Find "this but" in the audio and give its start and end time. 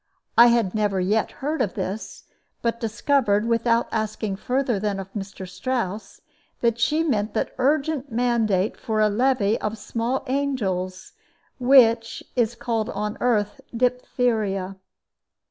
1.75-2.79